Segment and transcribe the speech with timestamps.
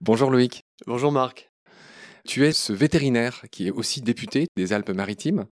[0.00, 0.64] Bonjour Loïc.
[0.86, 1.50] Bonjour Marc.
[2.26, 5.46] Tu es ce vétérinaire qui est aussi député des Alpes-Maritimes.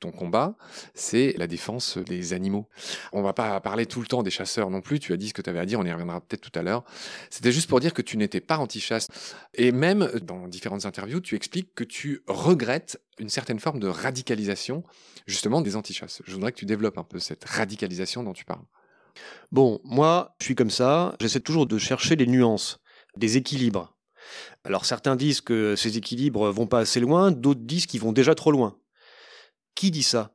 [0.00, 0.56] Ton combat,
[0.94, 2.68] c'est la défense des animaux.
[3.12, 4.98] On va pas parler tout le temps des chasseurs non plus.
[4.98, 6.62] Tu as dit ce que tu avais à dire, on y reviendra peut-être tout à
[6.62, 6.84] l'heure.
[7.30, 9.08] C'était juste pour dire que tu n'étais pas anti-chasse.
[9.54, 14.84] Et même dans différentes interviews, tu expliques que tu regrettes une certaine forme de radicalisation,
[15.26, 16.22] justement, des anti-chasses.
[16.24, 18.64] Je voudrais que tu développes un peu cette radicalisation dont tu parles.
[19.50, 21.14] Bon, moi, je suis comme ça.
[21.20, 22.78] J'essaie toujours de chercher les nuances,
[23.16, 23.96] des équilibres.
[24.64, 28.34] Alors certains disent que ces équilibres vont pas assez loin, d'autres disent qu'ils vont déjà
[28.34, 28.78] trop loin.
[29.74, 30.34] Qui dit ça?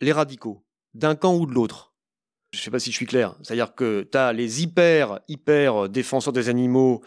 [0.00, 1.94] Les radicaux, d'un camp ou de l'autre.
[2.52, 3.36] Je ne sais pas si je suis clair.
[3.42, 7.02] C'est-à-dire que tu as les hyper, hyper défenseurs des animaux,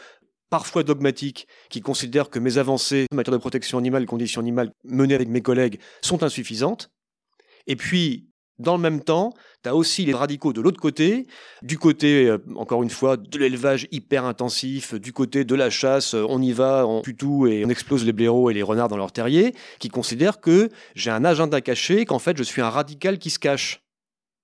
[0.50, 5.16] parfois dogmatiques, qui considèrent que mes avancées en matière de protection animale conditions animales menées
[5.16, 6.92] avec mes collègues sont insuffisantes.
[7.68, 8.29] Et puis,
[8.60, 11.28] dans le même temps, tu as aussi les radicaux de l'autre côté,
[11.62, 16.14] du côté, euh, encore une fois, de l'élevage hyper intensif, du côté de la chasse,
[16.14, 18.90] euh, on y va, on tue tout et on explose les blaireaux et les renards
[18.90, 22.70] dans leur terrier, qui considèrent que j'ai un agenda caché, qu'en fait je suis un
[22.70, 23.82] radical qui se cache.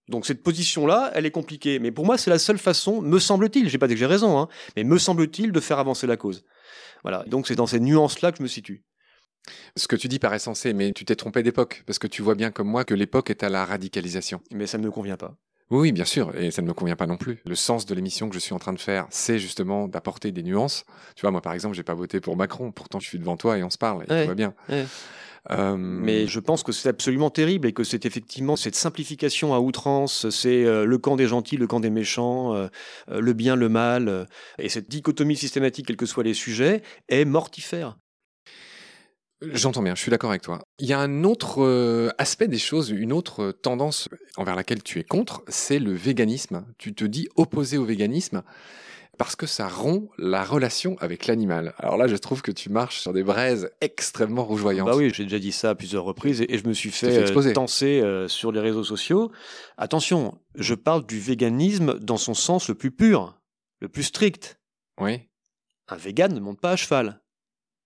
[0.08, 1.80] Donc cette position-là, elle est compliquée.
[1.80, 4.40] Mais pour moi, c'est la seule façon, me semble-t-il, j'ai pas dit que j'ai raison,
[4.40, 6.44] hein, mais me semble-t-il, de faire avancer la cause.
[7.04, 7.24] Voilà.
[7.28, 8.84] Donc c'est dans ces nuances-là que je me situe.
[9.76, 12.36] Ce que tu dis paraît sensé, mais tu t'es trompé d'époque, parce que tu vois
[12.36, 14.42] bien comme moi que l'époque est à la radicalisation.
[14.52, 15.36] Mais ça ne me convient pas.
[15.72, 17.42] Oui, bien sûr, et ça ne me convient pas non plus.
[17.46, 20.44] Le sens de l'émission que je suis en train de faire, c'est justement d'apporter des
[20.44, 20.86] nuances.
[21.16, 23.58] Tu vois, moi par exemple, j'ai pas voté pour Macron, pourtant je suis devant toi
[23.58, 24.54] et on se parle, et tout va bien.
[25.52, 29.60] Euh, Mais je pense que c'est absolument terrible et que c'est effectivement cette simplification à
[29.60, 32.68] outrance, c'est euh, le camp des gentils, le camp des méchants, euh,
[33.10, 34.28] le bien, le mal,
[34.60, 37.98] et cette dichotomie systématique, quels que soient les sujets, est mortifère.
[39.54, 40.60] J'entends bien, je suis d'accord avec toi.
[40.80, 45.00] Il y a un autre euh, aspect des choses, une autre tendance envers laquelle tu
[45.00, 46.66] es contre, c'est le véganisme.
[46.78, 48.44] Tu te dis opposé au véganisme
[49.18, 51.74] parce que ça rompt la relation avec l'animal.
[51.78, 54.88] Alors là, je trouve que tu marches sur des braises extrêmement rougeoyantes.
[54.88, 57.54] Bah oui, j'ai déjà dit ça à plusieurs reprises et, je me suis fait, fait
[57.54, 59.32] tenser euh, sur les réseaux sociaux.
[59.78, 63.40] Attention, je parle du véganisme dans son sens le plus pur,
[63.80, 64.60] le plus strict.
[65.00, 65.22] Oui.
[65.88, 67.22] Un vegan ne monte pas à cheval.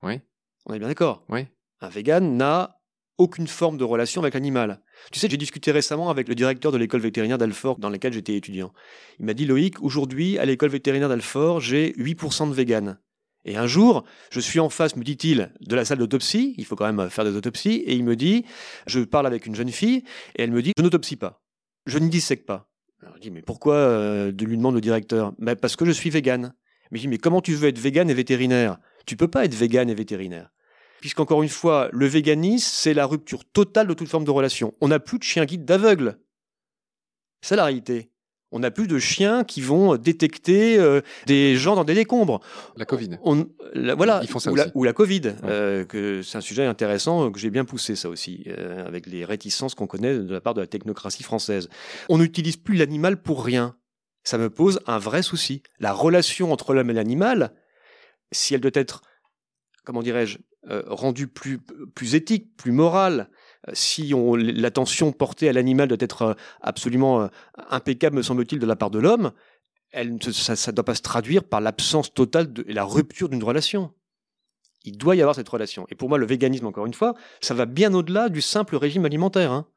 [0.04, 0.22] Oui.
[0.66, 1.48] On est bien d'accord Oui.
[1.82, 2.80] Un vegan n'a
[3.18, 4.82] aucune forme de relation avec l'animal.
[5.12, 8.36] Tu sais, j'ai discuté récemment avec le directeur de l'école vétérinaire d'Alfort dans laquelle j'étais
[8.36, 8.74] étudiant.
[9.20, 12.98] Il m'a dit Loïc, aujourd'hui, à l'école vétérinaire d'Alfort, j'ai 8% de véganes.
[13.46, 16.76] Et un jour, je suis en face, me dit-il, de la salle d'autopsie, il faut
[16.76, 18.46] quand même faire des autopsies, et il me dit,
[18.88, 20.04] je parle avec une jeune fille,
[20.36, 21.42] et elle me dit, je n'autopsie pas,
[21.86, 22.70] je ne dissèque pas.
[23.02, 25.34] Alors, je dis, mais pourquoi euh, lui demande le directeur?
[25.40, 26.54] Ben, Parce que je suis végane.
[26.92, 28.78] Mais je dis, mais comment tu veux être végane et vétérinaire?
[29.06, 30.52] Tu peux pas être végane et vétérinaire
[31.00, 34.74] puisqu'encore une fois, le véganisme, c'est la rupture totale de toute forme de relation.
[34.82, 36.20] On n'a plus de chiens guides d'aveugle.
[37.42, 38.12] C'est la réalité.
[38.52, 42.42] On n'a plus de chiens qui vont détecter euh, des gens dans des décombres.
[42.78, 43.20] La Covid.
[43.96, 44.22] voilà.
[44.24, 44.66] Ils font ça ou, aussi.
[44.66, 45.34] La, ou la Covid.
[45.44, 48.46] Euh, que c'est un sujet intéressant euh, que j'ai bien poussé ça aussi,
[48.86, 51.70] avec les réticences qu'on connaît de la part de la technocratie française.
[52.10, 53.76] On n'utilise plus l'animal pour rien.
[54.24, 55.62] Ça me pose un vrai souci.
[55.80, 57.54] La relation entre l'homme et l'animal,
[58.32, 59.02] si elle doit être,
[59.86, 61.60] comment dirais-je, euh, rendu plus,
[61.96, 63.30] plus éthique, plus moral,
[63.68, 67.30] euh, si on, l'attention portée à l'animal doit être euh, absolument
[67.70, 69.32] impeccable, me semble-t-il, de la part de l'homme,
[69.92, 73.92] elle, ça ne doit pas se traduire par l'absence totale et la rupture d'une relation.
[74.86, 75.86] Il doit y avoir cette relation.
[75.90, 79.06] Et pour moi, le véganisme, encore une fois, ça va bien au-delà du simple régime
[79.06, 79.52] alimentaire.
[79.52, 79.68] Hein.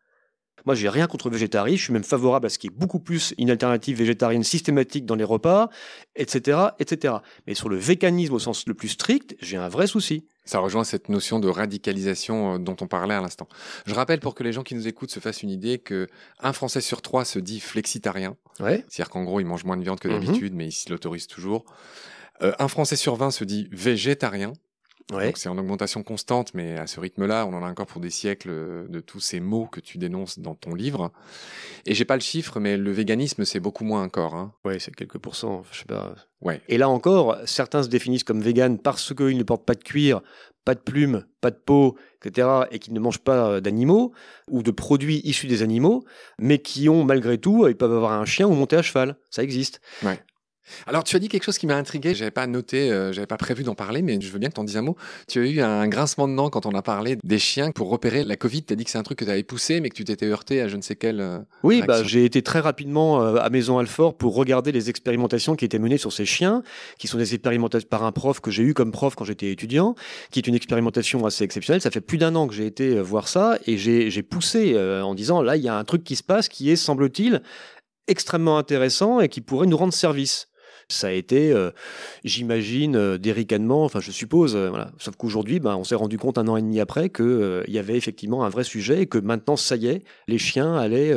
[0.64, 3.00] Moi, j'ai rien contre le végétarisme, je suis même favorable à ce qui est beaucoup
[3.00, 5.70] plus une alternative végétarienne systématique dans les repas,
[6.14, 7.14] etc., etc.
[7.46, 10.28] Mais sur le véganisme au sens le plus strict, j'ai un vrai souci.
[10.44, 13.48] Ça rejoint cette notion de radicalisation euh, dont on parlait à l'instant.
[13.86, 16.08] Je rappelle pour que les gens qui nous écoutent se fassent une idée que
[16.40, 18.36] un Français sur trois se dit flexitarien.
[18.60, 18.84] Ouais.
[18.88, 20.20] C'est-à-dire qu'en gros, il mange moins de viande que mhm.
[20.20, 21.64] d'habitude, mais il l'autorise toujours.
[22.42, 24.52] Euh, un Français sur 20 se dit végétarien.
[25.12, 25.32] Ouais.
[25.36, 28.50] c'est en augmentation constante, mais à ce rythme-là, on en a encore pour des siècles
[28.50, 31.12] euh, de tous ces mots que tu dénonces dans ton livre.
[31.86, 34.34] Et j'ai pas le chiffre, mais le véganisme, c'est beaucoup moins encore.
[34.34, 34.52] Hein.
[34.64, 36.14] Ouais, c'est quelques pourcents, je sais pas.
[36.40, 36.60] Ouais.
[36.68, 40.22] Et là encore, certains se définissent comme véganes parce qu'ils ne portent pas de cuir,
[40.64, 44.12] pas de plumes, pas de peau, etc., et qu'ils ne mangent pas euh, d'animaux
[44.48, 46.04] ou de produits issus des animaux,
[46.38, 49.16] mais qui ont malgré tout, ils peuvent avoir un chien ou monter à cheval.
[49.30, 49.80] Ça existe.
[50.02, 50.18] Ouais.
[50.86, 52.14] Alors, tu as dit quelque chose qui m'a intrigué.
[52.14, 54.60] J'avais pas noté, euh, j'avais pas prévu d'en parler, mais je veux bien que tu
[54.60, 54.96] en dises un mot.
[55.28, 58.24] Tu as eu un grincement de dents quand on a parlé des chiens pour repérer
[58.24, 58.64] la Covid.
[58.64, 60.26] Tu as dit que c'est un truc que tu avais poussé, mais que tu t'étais
[60.26, 61.20] heurté à je ne sais quelle.
[61.20, 65.56] Euh, oui, bah, j'ai été très rapidement euh, à Maison Alfort pour regarder les expérimentations
[65.56, 66.62] qui étaient menées sur ces chiens,
[66.98, 69.94] qui sont des expérimentations par un prof que j'ai eu comme prof quand j'étais étudiant,
[70.30, 71.80] qui est une expérimentation assez exceptionnelle.
[71.80, 75.42] Ça fait plus d'un an que j'ai été voir ça et j'ai poussé en disant
[75.42, 77.42] là, il y a un truc qui se passe qui est, semble-t-il,
[78.08, 80.48] extrêmement intéressants et qui pourraient nous rendre service.
[80.92, 81.70] Ça a été, euh,
[82.24, 84.54] j'imagine, euh, des ricanements, enfin je suppose.
[84.56, 84.90] euh, voilà.
[84.98, 87.96] Sauf qu'aujourd'hui, ben, on s'est rendu compte un an et demi après qu'il y avait
[87.96, 91.12] effectivement un vrai sujet et que maintenant, ça y est, les chiens allaient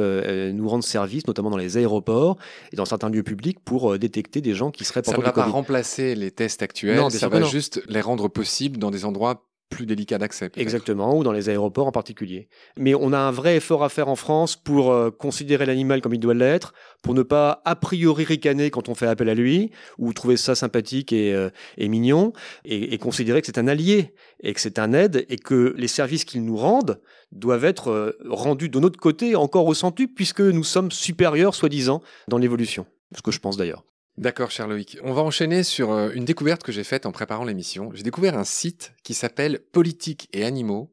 [0.54, 2.38] nous rendre service, notamment dans les aéroports
[2.72, 5.44] et dans certains lieux publics, pour détecter des gens qui seraient Ça ne porteurs va
[5.44, 7.48] pas remplacer les tests actuels, Non, ça va non.
[7.48, 10.51] juste les rendre possibles dans des endroits plus délicats d'accès.
[10.56, 12.47] Exactement, ou dans les aéroports en particulier.
[12.77, 16.13] Mais on a un vrai effort à faire en France pour euh, considérer l'animal comme
[16.13, 19.71] il doit l'être, pour ne pas a priori ricaner quand on fait appel à lui,
[19.97, 22.33] ou trouver ça sympathique et, euh, mignon,
[22.63, 26.25] et, considérer que c'est un allié, et que c'est un aide, et que les services
[26.25, 27.01] qu'ils nous rendent
[27.31, 32.01] doivent être euh, rendus de notre côté encore au centuple, puisque nous sommes supérieurs, soi-disant,
[32.27, 32.85] dans l'évolution.
[33.15, 33.83] Ce que je pense d'ailleurs.
[34.17, 34.97] D'accord, cher Loïc.
[35.03, 37.91] On va enchaîner sur euh, une découverte que j'ai faite en préparant l'émission.
[37.94, 40.89] J'ai découvert un site qui s'appelle Politique et Animaux,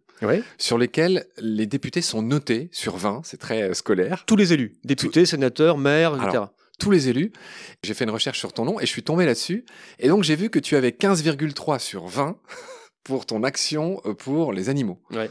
[0.59, 4.75] sur lesquels les députés sont notés sur 20, c'est très euh, scolaire, Tous les élus,
[4.85, 6.31] députés, sénateurs, maires, etc.
[6.31, 7.33] Alors, tous les élus.
[7.85, 9.65] J'ai fait une recherche sur ton nom et je suis tombé là-dessus.
[10.01, 12.37] Et donc j'ai vu que tu avais 15,3 sur 20
[13.05, 14.99] pour ton action euh, pour les animaux.
[15.13, 15.31] Ouais.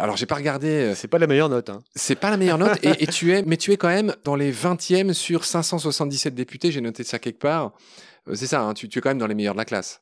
[0.00, 1.70] Alors j'ai pas regardé, euh, c'est pas la meilleure note.
[1.70, 1.80] Hein.
[1.94, 4.36] c'est pas la meilleure note, et, et tu es, mais tu es quand même dans
[4.36, 7.72] les 20e sur 577 députés, j'ai noté ça quelque part.
[8.28, 10.00] Euh, C'est ça, hein, tu, tu es quand même dans les meilleurs de la classe.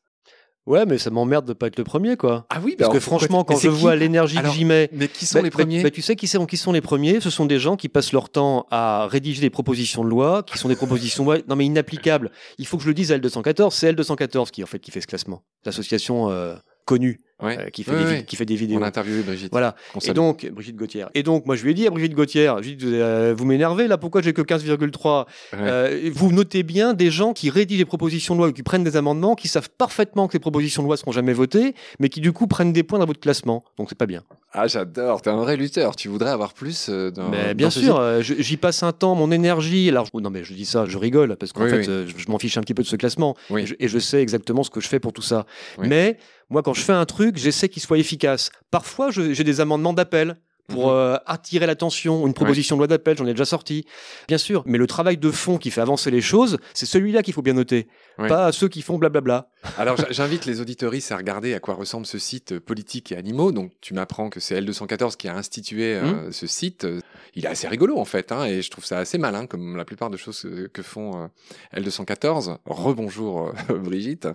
[0.67, 2.47] Ouais, mais ça m'emmerde de pas être le premier, quoi.
[2.49, 5.39] Ah oui, Parce que franchement, quand je vois l'énergie que j'y mets, Mais qui sont
[5.39, 7.21] bah, les bah, premiers bah, Tu sais qui, sont, qui sont les premiers?
[7.21, 10.57] Ce sont des gens qui passent leur temps à rédiger des propositions de loi, qui
[10.57, 12.31] sont des propositions de loi, non mais inapplicables.
[12.57, 15.03] Il faut que je le dise à L214, c'est L214 qui en fait qui fait
[15.03, 16.55] ce classement, l'association euh,
[16.87, 17.59] connue Ouais.
[17.59, 18.79] euh, qui, fait Ouais, des, qui fait des vidéos.
[18.79, 19.51] On a interviewé Brigitte.
[19.53, 19.77] Voilà.
[20.07, 21.05] Et donc, Brigitte Gauthier.
[21.15, 23.35] Et donc, moi, je lui ai dit à Brigitte Gauthier, je lui ai dit, euh,
[23.37, 25.59] vous m'énervez là, pourquoi j'ai que 15,3 Ouais.
[25.61, 28.85] Euh, Vous notez bien des gens qui rédigent des propositions de loi ou qui prennent
[28.85, 32.21] des amendements, qui savent parfaitement que les propositions de loi seront jamais votées, mais qui
[32.21, 33.65] du coup prennent des points dans votre classement.
[33.79, 34.23] Donc, c'est pas bien.
[34.57, 35.97] Ah, j'adore, t'es un vrai lutteur.
[35.97, 37.29] Tu voudrais avoir plus euh, dans.
[37.29, 39.89] Mais bien sûr, euh, j'y passe un temps, mon énergie.
[39.89, 41.85] Alors, oh non, mais je dis ça, je rigole, parce qu'en Oui, fait, oui.
[41.89, 43.37] euh, je, je m'en fiche un petit peu de ce classement.
[43.51, 43.63] Oui.
[43.63, 45.45] Et, je, et je sais exactement ce que je fais pour tout ça.
[45.79, 45.89] Oui.
[45.89, 46.19] Mais
[46.51, 48.51] moi, quand je fais un truc, j'essaie qu'il soit efficace.
[48.71, 50.37] Parfois, j'ai des amendements d'appel
[50.69, 50.93] pour Mhm.
[50.95, 53.85] euh, attirer l'attention, une proposition de loi d'appel, j'en ai déjà sorti,
[54.29, 54.63] bien sûr.
[54.67, 57.53] Mais le travail de fond qui fait avancer les choses, c'est celui-là qu'il faut bien
[57.55, 59.49] noter, pas ceux qui font blablabla.
[59.79, 63.53] Alors j'invite les auditoristes à regarder à quoi ressemble ce site euh, Politique et Animaux.
[63.53, 66.87] Donc tu m'apprends que c'est L214 qui a institué euh, ce site.
[67.35, 69.85] Il est assez rigolo en fait, hein, et je trouve ça assez malin comme la
[69.85, 72.57] plupart de choses que font euh, L214.
[72.67, 74.29] Rebonjour Brigitte.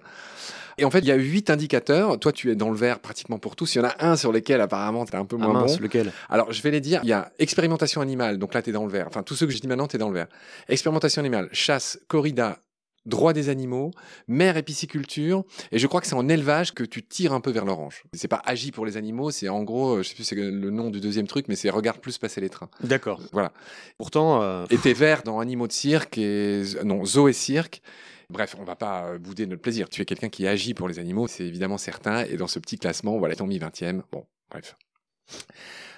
[0.77, 2.17] Et en fait, il y a huit indicateurs.
[2.19, 3.75] Toi, tu es dans le vert pratiquement pour tous.
[3.75, 5.75] Il y en a un sur lequel apparemment tu es un peu Ah moins mince,
[5.75, 5.83] bon.
[5.83, 6.13] lequel?
[6.30, 7.01] Alors, je vais les dire.
[7.04, 9.06] Il y a expérimentation animale, donc là, tu es dans le vert.
[9.07, 10.27] Enfin, tous ceux que je dis maintenant, tu es dans le vert.
[10.68, 12.60] Expérimentation animale, chasse, corrida,
[13.06, 13.92] droit des animaux,
[14.27, 15.44] mer et pisciculture.
[15.71, 18.04] Et je crois que c'est en élevage que tu tires un peu vers l'orange.
[18.13, 20.69] C'est pas agi pour les animaux, c'est en gros, euh, je sais plus c'est le
[20.69, 22.69] nom du deuxième truc, mais c'est regarde plus passer les trains.
[22.83, 23.21] D'accord.
[23.31, 23.51] Voilà.
[23.98, 27.81] Pourtant, euh, Et t'es vert dans animaux de cirque et non zoo et cirque.
[28.30, 29.89] Bref, on va pas euh, bouder notre plaisir.
[29.89, 32.25] Tu es quelqu'un qui agit pour les animaux, c'est évidemment certain.
[32.25, 34.01] Et dans ce petit classement, voilà, t'ont mis 20e.
[34.12, 34.75] Bon, bref.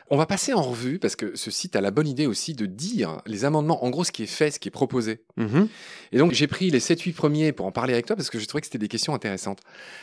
[0.10, 2.66] On va passer en revue parce que ce site a la bonne idée aussi de
[2.66, 5.24] dire les amendements, en gros, ce qui est fait, ce qui est proposé.
[5.38, 5.68] mhm.
[6.12, 8.46] Et donc, j'ai pris les 7-8 premiers pour en parler avec toi parce que je
[8.46, 9.62] trouvais que c'était des questions intéressantes.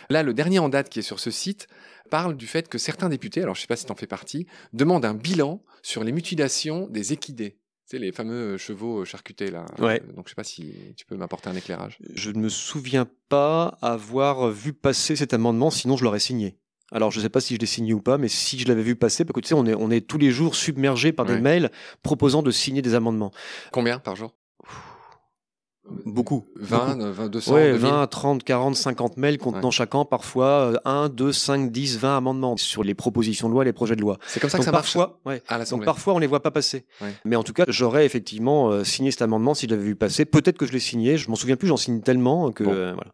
[0.09, 1.67] Là, le dernier en date qui est sur ce site
[2.11, 4.47] parle du fait que certains députés, alors je sais pas si tu en fais partie,
[4.73, 7.59] demandent un bilan sur les mutilations des équidés.
[7.89, 9.65] Tu sais, les fameux chevaux charcutés, là.
[9.79, 10.03] Ouais.
[10.15, 11.99] Donc, je sais pas si tu peux m'apporter un éclairage.
[12.15, 16.59] Je ne me souviens pas avoir vu passer cet amendement, sinon je l'aurais signé.
[16.93, 18.83] Alors je ne sais pas si je l'ai signé ou pas, mais si je l'avais
[18.83, 21.27] vu passer, parce que tu sais, on est, on est tous les jours submergés par
[21.27, 21.37] Ouais.
[21.37, 21.71] des mails
[22.03, 23.31] proposant de signer des amendements.
[23.73, 24.33] Combien par jour?
[26.05, 26.45] Beaucoup.
[26.57, 29.73] 20, euh, 20, 200, Ouais, 2000 20, 30, 40, 50 mails contenant Ouais.
[29.73, 33.73] chacun parfois euh, 1, 2, 5, 10, 20 amendements sur les propositions de loi, les
[33.73, 34.19] projets de loi.
[34.27, 35.85] C'est comme ça que ça marche parfois, ouais, à donc l'Assemblée.
[35.87, 36.85] parfois on les voit pas passer.
[37.01, 37.15] Ouais.
[37.25, 40.27] Mais en tout cas, j'aurais effectivement euh, signé cet amendement si je l'avais vu passer.
[40.27, 42.73] Peut-être que je l'ai signé, je m'en souviens plus, j'en signe tellement que Bon.
[42.73, 43.13] euh, voilà.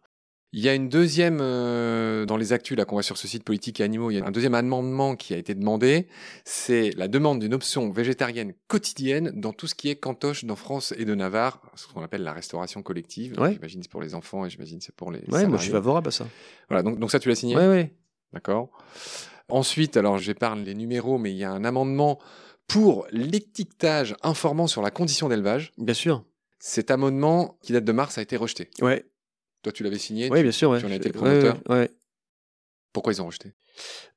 [0.53, 3.43] Il y a une deuxième, euh, dans les actus là qu'on voit sur ce site
[3.43, 6.07] politique et animaux, il y a un deuxième amendement qui a été demandé.
[6.45, 10.93] C'est la demande d'une option végétarienne quotidienne dans tout ce qui est cantoche dans France
[10.97, 13.37] et de Navarre, ce qu'on appelle la restauration collective.
[13.37, 13.53] Ouais.
[13.53, 16.07] J'imagine c'est pour les enfants et j'imagine c'est pour les Ouais, moi je suis favorable
[16.07, 16.25] à ça.
[16.69, 17.57] Voilà, donc, donc ça tu l'as signé?
[17.57, 17.93] Ouais, ouais.
[18.31, 18.69] D'accord.
[19.49, 22.19] Ensuite, alors j'épargne les numéros, mais il y a un amendement
[22.67, 25.73] pour l'étiquetage informant sur la condition d'élevage.
[25.77, 26.23] Bien sûr.
[26.59, 28.71] Cet amendement, qui date de mars, a été rejeté.
[28.81, 29.05] Ouais,
[29.65, 30.29] Toi, tu l'avais signé.
[30.29, 30.69] ouais bien sûr.
[30.69, 30.79] Ouais.
[30.79, 31.59] tu en as été le ouais, promoteur.
[31.69, 31.89] ouais.
[32.93, 33.53] Pourquoi ils ont rejeté?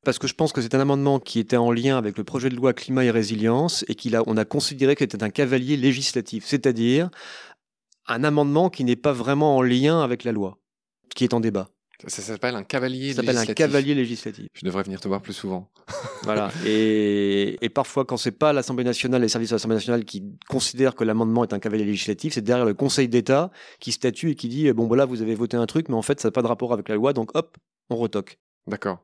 [0.05, 2.51] Parce que je pense que c'est un amendement qui était en lien avec le projet
[2.51, 5.79] de loi climat et résilience et qu'il a, on a considéré que c'était un cavalier
[5.79, 7.09] législatif, c'est-à-dire
[8.07, 10.59] un amendement qui n'est pas vraiment en lien avec la loi,
[11.15, 11.71] qui est en débat.
[12.07, 13.55] Ça s'appelle un cavalier Ça s'appelle un législatif.
[13.57, 14.47] cavalier législatif.
[14.55, 15.69] Je devrais venir te voir plus souvent.
[16.23, 16.51] Voilà.
[16.67, 20.95] Et, et parfois, quand c'est pas l'Assemblée nationale, les services de l'Assemblée nationale qui considèrent
[20.95, 23.51] que l'amendement est un cavalier législatif, c'est derrière le Conseil d'État
[23.81, 26.21] qui statue et qui dit bon, voilà, vous avez voté un truc, mais en fait,
[26.21, 27.57] ça n'a pas de rapport avec la loi, donc hop,
[27.91, 28.39] on retoque.
[28.67, 28.99] D'accord.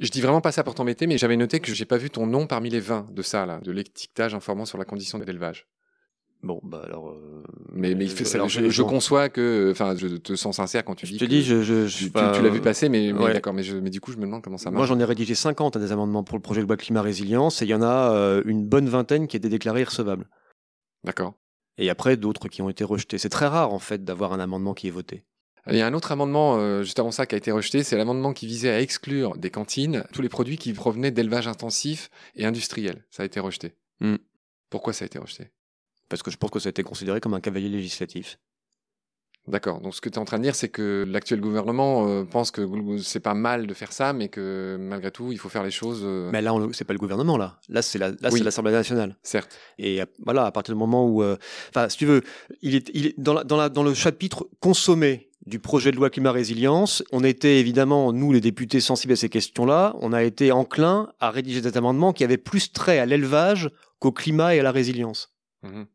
[0.00, 2.26] Je dis vraiment pas ça pour t'embêter, mais j'avais noté que j'ai pas vu ton
[2.26, 5.68] nom parmi les 20 de ça, là, de l'étiquetage informant sur la condition d'élevage.
[6.42, 7.10] Bon, bah alors.
[7.10, 10.56] euh, Mais, mais il fait ça- alors, je, je conçois que, enfin, je te sens
[10.56, 12.60] sincère quand tu Je dis te que dis, je, je, je tu, pas- l'as vu
[12.60, 13.54] passer, mais, d'accord.
[13.54, 14.88] Mais, je- mais du coup, je me demande comment ça Moi, marche.
[14.88, 17.64] j'en ai rédigé 50 à des amendements pour le projet de loi climat résilience, et
[17.66, 20.28] il y en a euh, une bonne vingtaine qui étaient déclarés irrecevables.
[21.04, 21.34] D'accord.
[21.78, 23.18] Et après, d'autres qui ont été rejetés.
[23.18, 25.24] C'est très rare, en fait, d'avoir un amendement qui est voté.
[25.70, 27.96] Il y a un autre amendement euh, juste avant ça qui a été rejeté, c'est
[27.96, 32.44] l'amendement qui visait à exclure des cantines tous les produits qui provenaient d'élevage intensif et
[32.44, 33.04] industriel.
[33.10, 33.76] Ça a été rejeté.
[34.00, 34.16] Hmm.
[34.70, 35.50] Pourquoi ça a été rejeté?
[36.12, 38.38] Parce que je pense que ça a été considéré comme un cavalier législatif.
[39.48, 39.80] D'accord.
[39.80, 42.50] Donc ce que tu es en train de dire, c'est que l'actuel gouvernement euh, pense
[42.52, 42.64] que
[42.98, 46.02] c'est pas mal de faire ça, mais que malgré tout, il faut faire les choses.
[46.04, 47.58] euh, Mais là, c'est pas le gouvernement, là.
[47.68, 48.40] Là, c'est la, Oui.
[48.40, 49.16] l'Assemblée nationale.
[49.22, 49.58] Certes.
[49.78, 51.36] Et à- voilà, à partir du moment où, euh,
[51.70, 52.20] enfin, si tu veux,
[52.60, 55.96] il est, il est dans, la, dans, la, dans le chapitre consommé du projet de
[55.96, 60.22] loi climat résilience, on était évidemment, nous les députés sensibles à ces questions-là, on a
[60.22, 64.60] été enclin à rédiger cet amendement qui avait plus trait à l'élevage qu'au climat et
[64.60, 65.34] à la résilience.
[65.64, 65.86] Mhm.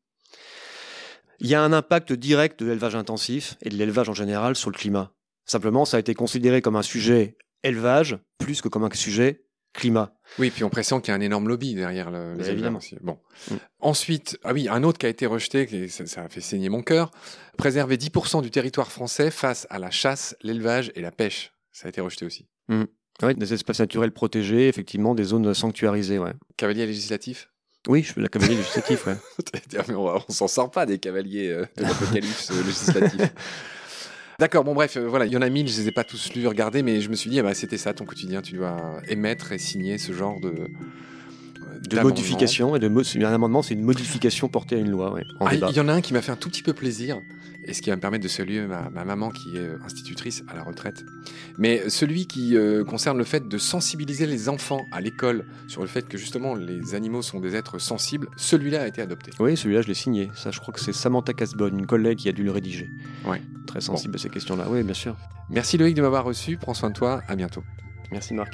[1.40, 4.70] Il y a un impact direct de l'élevage intensif et de l'élevage en général sur
[4.70, 5.12] le climat.
[5.46, 10.14] Simplement, ça a été considéré comme un sujet élevage plus que comme un sujet climat.
[10.40, 12.80] Oui, puis on pressent qu'il y a un énorme lobby derrière le, les évidemment.
[12.80, 12.98] aussi.
[13.02, 13.20] Bon.
[13.52, 13.56] Mm.
[13.80, 16.82] Ensuite, ah oui, un autre qui a été rejeté, ça, ça a fait saigner mon
[16.82, 17.12] cœur,
[17.58, 21.54] préserver 10% du territoire français face à la chasse, l'élevage et la pêche.
[21.72, 22.48] Ça a été rejeté aussi.
[22.70, 26.34] Oui, des espaces naturels protégés, effectivement, des zones sanctuarisées, ouais.
[26.56, 27.50] Cavalier législatif?
[27.88, 29.16] Oui, je fais la cavalier législatif, ouais.
[29.88, 33.22] Mais on, s'en sort pas des cavaliers euh, de l'apocalypse euh, législatif.
[34.40, 36.34] D'accord, bon bref, euh, voilà, il y en a mille, je les ai pas tous
[36.34, 39.02] lus, regardés, mais je me suis dit, ah bah, c'était ça ton quotidien, tu dois
[39.08, 40.68] émettre et signer ce genre de...
[41.78, 45.24] De modification, et de mo- un amendement, c'est une modification portée à une loi, ouais,
[45.40, 47.20] en Ah, il y en a un qui m'a fait un tout petit peu plaisir,
[47.64, 50.44] et ce qui va me permettre de saluer ma, ma maman qui est euh, institutrice
[50.48, 51.04] à la retraite.
[51.58, 55.88] Mais celui qui euh, concerne le fait de sensibiliser les enfants à l'école sur le
[55.88, 59.32] fait que justement les animaux sont des êtres sensibles, celui-là a été adopté.
[59.40, 60.30] Oui, celui-là, je l'ai signé.
[60.36, 62.90] Ça, je crois que c'est Samantha Casbonne, une collègue qui a dû le rédiger.
[63.26, 63.42] Ouais.
[63.66, 64.66] Très sensible à ces questions-là.
[64.70, 65.18] Oui, bien sûr.
[65.50, 67.64] Merci Loïc de m'avoir reçu, prends soin de toi, à bientôt.
[68.12, 68.54] Merci, Marc.